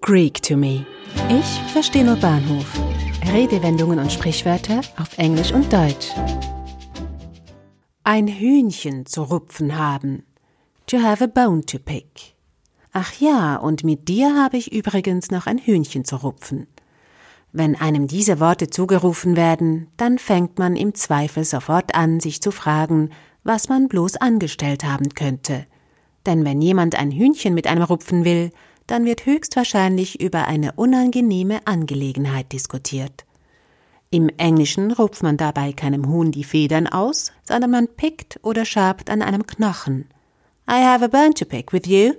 [0.00, 0.84] Greek to me.
[1.28, 2.66] Ich verstehe nur Bahnhof.
[3.32, 6.08] Redewendungen und Sprichwörter auf Englisch und Deutsch.
[8.02, 10.24] Ein Hühnchen zu rupfen haben.
[10.86, 12.34] To have a bone to pick.
[12.92, 16.66] Ach ja, und mit dir habe ich übrigens noch ein Hühnchen zu rupfen.
[17.52, 22.50] Wenn einem diese Worte zugerufen werden, dann fängt man im Zweifel sofort an, sich zu
[22.50, 23.10] fragen,
[23.42, 25.66] was man bloß angestellt haben könnte.
[26.26, 28.50] Denn wenn jemand ein Hühnchen mit einem rupfen will,
[28.86, 33.24] dann wird höchstwahrscheinlich über eine unangenehme Angelegenheit diskutiert.
[34.10, 39.10] Im Englischen rupft man dabei keinem Huhn die Federn aus, sondern man pickt oder schabt
[39.10, 40.06] an einem Knochen.
[40.70, 42.14] I have a bone to pick with you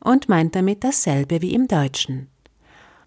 [0.00, 2.28] und meint damit dasselbe wie im Deutschen.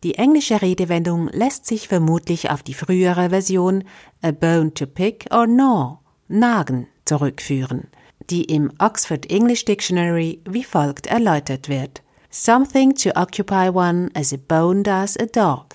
[0.03, 3.83] Die englische Redewendung lässt sich vermutlich auf die frühere Version
[4.21, 5.97] a bone to pick or gnaw,
[6.29, 7.87] nagen, zurückführen,
[8.29, 12.03] die im Oxford English Dictionary wie folgt erläutert wird.
[12.31, 15.73] Something to occupy one as a bone does a dog.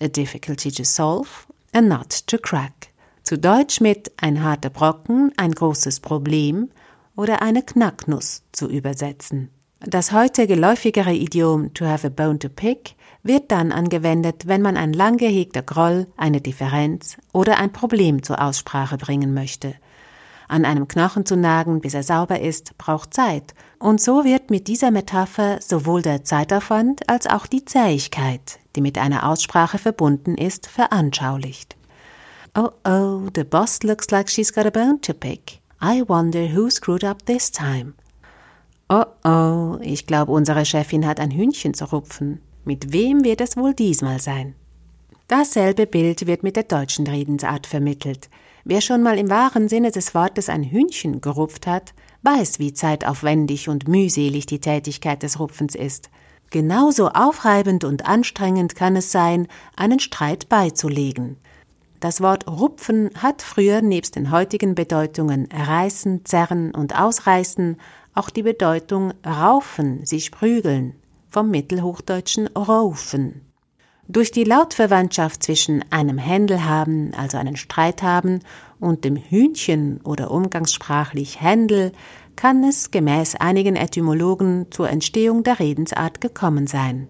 [0.00, 2.88] A difficulty to solve, a nut to crack.
[3.22, 6.70] Zu Deutsch mit ein harter Brocken, ein großes Problem
[7.16, 9.50] oder eine Knacknuss zu übersetzen.
[9.80, 14.78] Das heute geläufigere Idiom to have a bone to pick wird dann angewendet, wenn man
[14.78, 19.74] ein lang gehegter Groll, eine Differenz oder ein Problem zur Aussprache bringen möchte–
[20.50, 23.54] an einem Knochen zu nagen, bis er sauber ist, braucht Zeit.
[23.78, 28.98] Und so wird mit dieser Metapher sowohl der Zeitaufwand als auch die Zähigkeit, die mit
[28.98, 31.76] einer Aussprache verbunden ist, veranschaulicht.
[32.56, 35.60] Oh oh, the boss looks like she's got a bone to pick.
[35.80, 37.94] I wonder who screwed up this time.
[38.88, 42.40] Oh oh, ich glaube, unsere Chefin hat ein Hühnchen zu rupfen.
[42.64, 44.56] Mit wem wird es wohl diesmal sein?
[45.28, 48.28] Dasselbe Bild wird mit der deutschen Redensart vermittelt.
[48.64, 53.68] Wer schon mal im wahren Sinne des Wortes ein Hühnchen gerupft hat, weiß, wie zeitaufwendig
[53.68, 56.10] und mühselig die Tätigkeit des Rupfens ist.
[56.50, 61.36] Genauso aufreibend und anstrengend kann es sein, einen Streit beizulegen.
[62.00, 67.76] Das Wort rupfen hat früher nebst den heutigen Bedeutungen reißen, zerren und ausreißen
[68.14, 70.94] auch die Bedeutung raufen, sich prügeln,
[71.28, 73.49] vom mittelhochdeutschen raufen.
[74.12, 78.40] Durch die Lautverwandtschaft zwischen einem Händel haben, also einen Streit haben,
[78.80, 81.92] und dem Hühnchen oder umgangssprachlich Händel
[82.34, 87.06] kann es gemäß einigen Etymologen zur Entstehung der Redensart gekommen sein.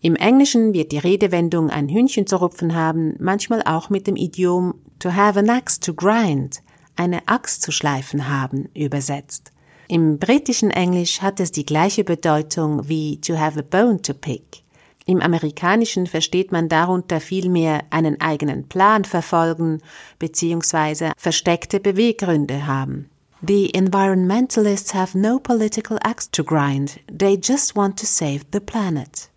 [0.00, 4.74] Im Englischen wird die Redewendung ein Hühnchen zu rupfen haben manchmal auch mit dem Idiom
[5.00, 6.62] to have an axe to grind,
[6.94, 9.50] eine Axt zu schleifen haben, übersetzt.
[9.88, 14.63] Im britischen Englisch hat es die gleiche Bedeutung wie to have a bone to pick.
[15.06, 19.82] Im Amerikanischen versteht man darunter vielmehr einen eigenen Plan verfolgen
[20.18, 21.12] bzw.
[21.16, 23.10] versteckte Beweggründe haben.
[23.46, 29.28] The environmentalists have no political axe to grind, they just want to save the planet.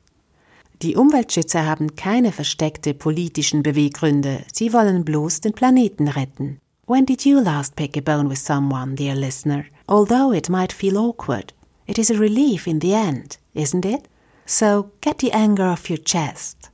[0.81, 6.59] Die Umweltschützer haben keine versteckte politischen Beweggründe, sie wollen bloß den Planeten retten.
[6.85, 9.65] When did you last pick a bone with someone, dear listener?
[9.87, 11.53] Although it might feel awkward,
[11.85, 14.07] it is a relief in the end, isn't it?
[14.49, 16.71] So get the anger off your chest.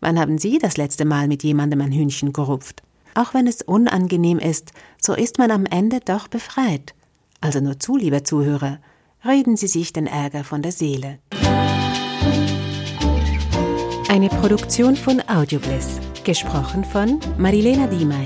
[0.00, 2.82] Wann haben Sie das letzte Mal mit jemandem ein Hühnchen gerupft?
[3.14, 6.94] Auch wenn es unangenehm ist, so ist man am Ende doch befreit.
[7.42, 8.78] Also nur zu, lieber Zuhörer,
[9.22, 11.18] reden Sie sich den Ärger von der Seele.
[14.08, 18.24] Eine Produktion von Audiobliss, gesprochen von Marilena Diemey.